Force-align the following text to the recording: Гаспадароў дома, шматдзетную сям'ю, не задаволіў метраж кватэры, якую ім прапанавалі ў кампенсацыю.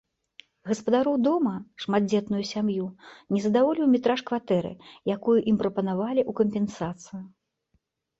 Гаспадароў 0.67 1.15
дома, 1.25 1.51
шматдзетную 1.83 2.39
сям'ю, 2.51 2.85
не 3.35 3.39
задаволіў 3.45 3.85
метраж 3.95 4.19
кватэры, 4.31 4.71
якую 5.17 5.37
ім 5.53 5.61
прапанавалі 5.61 6.21
ў 6.29 6.35
кампенсацыю. 6.41 7.21